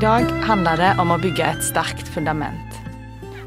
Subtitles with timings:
[0.00, 2.74] dag handler det om å bygge et sterkt fundament.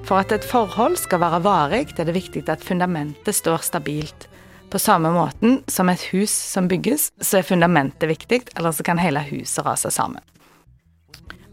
[0.07, 4.25] For at et forhold skal være varig, er det viktig at fundamentet står stabilt.
[4.73, 9.01] På samme måten som et hus som bygges, så er fundamentet viktig, eller så kan
[9.01, 10.23] hele huset rase sammen.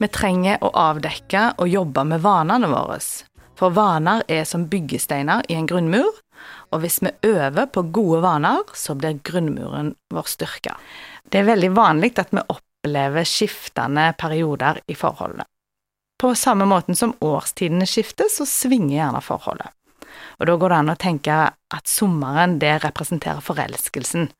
[0.01, 3.01] Vi trenger å avdekke og jobbe med vanene våre.
[3.57, 6.23] For vaner er som byggesteiner i en grunnmur,
[6.73, 10.77] og hvis vi øver på gode vaner, så blir grunnmuren vår styrka.
[11.29, 12.66] Det er veldig vanlig at vi opplever
[13.25, 15.47] skiftende perioder i forholdet.
[16.19, 19.69] På samme måten som årstidene skifter, så svinger gjerne forholdet.
[20.41, 24.31] Og da går det an å tenke at sommeren, det representerer forelskelsen.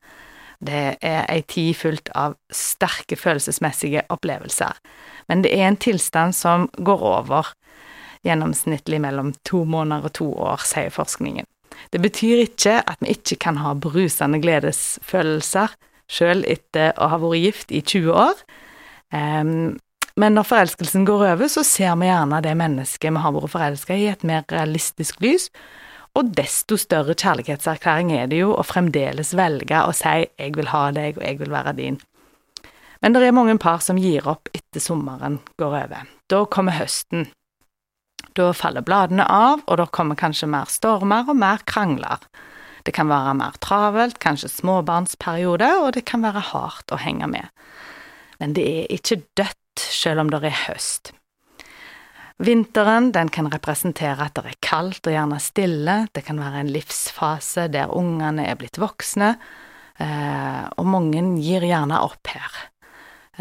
[0.57, 4.73] Det er ei tid fullt av sterke følelsesmessige opplevelser,
[5.29, 7.51] men det er en tilstand som går over,
[8.25, 11.45] gjennomsnittlig mellom to måneder og to år, sier forskningen.
[11.93, 15.75] Det betyr ikke at vi ikke kan ha brusende gledesfølelser
[16.11, 18.45] sjøl etter å ha vært gift i 20 år.
[19.13, 19.77] Um,
[20.17, 23.95] men når forelskelsen går over, så ser vi gjerne det mennesket vi har vært forelska
[23.97, 25.51] i, et mer realistisk lys,
[26.17, 30.91] og desto større kjærlighetserklæring er det jo å fremdeles velge å si 'jeg vil ha
[30.91, 31.99] deg, og jeg vil være din'.
[33.01, 36.07] Men det er mange par som gir opp etter sommeren går over.
[36.27, 37.27] Da kommer høsten.
[38.33, 42.17] Da faller bladene av, og da kommer kanskje mer stormer og mer krangler.
[42.87, 47.51] Det kan være mer travelt, kanskje småbarnsperiode, og det kan være hardt å henge med.
[48.39, 51.11] Men det er ikke dødt selv om det er høst.
[52.39, 56.71] Vinteren den kan representere at det er kaldt og gjerne stille, det kan være en
[56.71, 59.33] livsfase der ungene er blitt voksne,
[59.97, 62.59] eh, og mange gir gjerne opp her.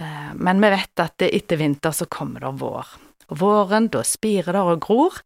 [0.01, 2.97] Eh, men vi vet at etter vinter så kommer det vår.
[3.37, 5.21] Våren, da spirer det og gror.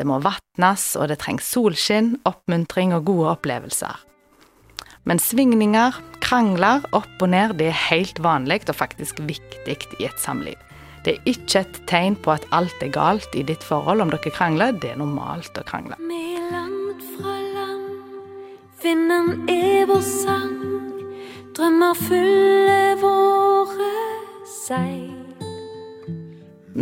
[0.00, 3.98] Det må vatnes, og det trengs solskinn, oppmuntring og gode opplevelser.
[5.04, 10.22] Men svingninger, krangler, opp og ned, det er helt vanlig og faktisk viktig i et
[10.22, 10.56] samliv.
[11.04, 14.32] Det er ikke et tegn på at alt er galt i ditt forhold om dere
[14.32, 14.72] krangler.
[14.80, 16.00] Det er normalt å krangle.
[16.00, 18.24] Vi er langt fra land,
[18.80, 20.56] vinden er vår sang.
[21.56, 22.39] Drømmer fyller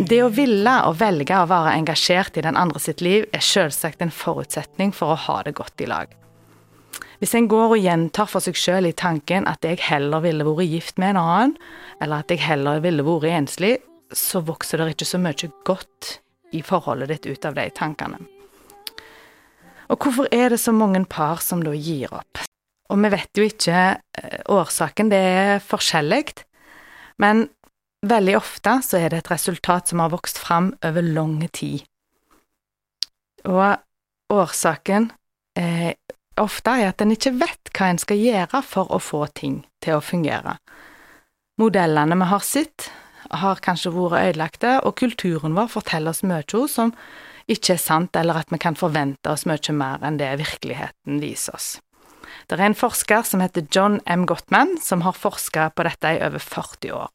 [0.09, 4.01] Det å ville og velge å være engasjert i den andre sitt liv er selvsagt
[4.01, 6.15] en forutsetning for å ha det godt i lag.
[7.21, 10.71] Hvis en går og gjentar for seg sjøl i tanken at jeg heller ville vært
[10.71, 11.53] gift med en annen,
[12.01, 13.75] eller at jeg heller ville vært enslig,
[14.09, 16.15] så vokser det ikke så mye godt
[16.57, 18.23] i forholdet ditt ut av de tankene.
[19.93, 22.47] Og hvorfor er det så mange par som da gir opp?
[22.89, 26.39] Og vi vet jo ikke eh, årsaken, det er forskjellig,
[27.21, 27.49] men
[28.07, 31.85] veldig ofte så er det et resultat som har vokst fram over lang tid.
[33.49, 33.79] Og
[34.35, 35.11] årsaken
[35.59, 35.95] eh,
[36.39, 39.99] ofte er at en ikke vet hva en skal gjøre for å få ting til
[39.99, 40.59] å fungere.
[41.59, 42.91] Modellene vi har sett,
[43.29, 46.95] har kanskje vært ødelagte, og kulturen vår forteller oss mye som
[47.49, 51.59] ikke er sant, eller at vi kan forvente oss mye mer enn det virkeligheten viser
[51.59, 51.69] oss.
[52.49, 54.25] Det er en forsker som heter John M.
[54.29, 57.09] Gottman, som har forska på dette i over 40 år.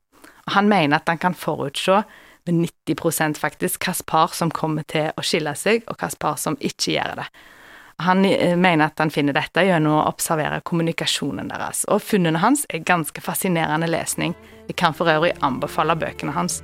[0.52, 2.04] Han mener at han kan forutse
[2.46, 6.58] med 90 faktisk hvilke par som kommer til å skille seg, og hvilke par som
[6.59, 7.28] ikke gjør det.
[8.04, 12.66] Han eh, mener at han finner dette gjennom å observere kommunikasjonen deres, og funnene hans
[12.70, 14.36] er ganske fascinerende lesning.
[14.68, 16.62] Jeg kan for øvrig anbefale bøkene hans.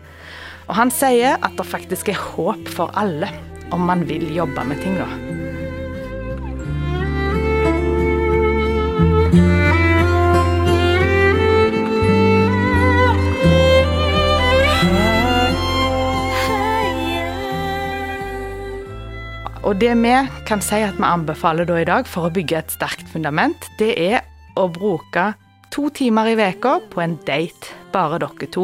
[0.68, 3.32] Og han sier at det faktisk er håp for alle
[3.74, 5.39] om man vil jobbe med ting, da.
[19.70, 20.12] Og det vi
[20.50, 23.92] kan si at vi anbefaler da i dag for å bygge et sterkt fundament, det
[24.02, 24.24] er
[24.58, 25.28] å bruke
[25.70, 28.64] to timer i veka på en date, bare dere to.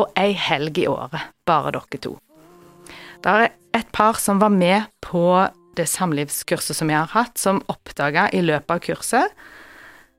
[0.00, 2.14] Og ei helg i året, bare dere to.
[3.20, 5.26] Det er et par som var med på
[5.76, 9.44] det samlivskurset som jeg har hatt, som oppdaga i løpet av kurset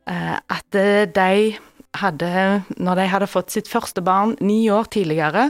[0.06, 0.82] eh, at
[1.18, 1.56] de
[1.98, 2.46] hadde,
[2.78, 5.50] når de hadde fått sitt første barn ni år tidligere,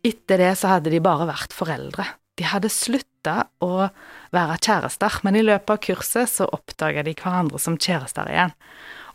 [0.00, 2.08] etter det så hadde de bare vært foreldre.
[2.40, 3.88] De hadde slutta å
[4.32, 8.54] være kjærester, men i løpet av kurset så oppdaga de hverandre som kjærester igjen.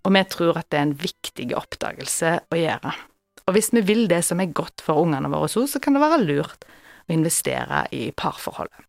[0.05, 2.93] Og vi tror at det er en viktig oppdagelse å gjøre.
[3.47, 6.23] Og hvis vi vil det som er godt for ungene våre, så kan det være
[6.25, 6.67] lurt
[7.07, 8.83] å investere i parforholdet.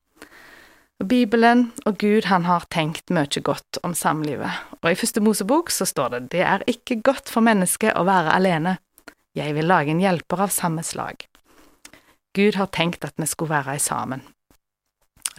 [0.99, 4.51] Bibelen og Gud han har tenkt mye godt om samlivet,
[4.83, 8.35] og i første Mosebok så står det det er ikke godt for mennesket å være
[8.35, 8.75] alene,
[9.39, 11.23] jeg vil lage en hjelper av samme slag.
[12.39, 14.23] Gud har tenkt at vi skulle være sammen.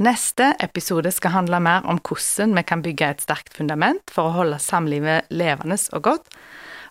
[0.04, 4.36] Neste episode skal handle mer om hvordan vi kan bygge et sterkt fundament for å
[4.36, 6.28] holde samlivet levende og godt.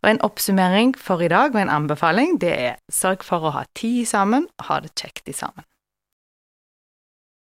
[0.03, 3.65] Og en oppsummering for i dag og en anbefaling, det er sørg for å ha
[3.77, 5.65] tid sammen, og ha det kjekt i sammen.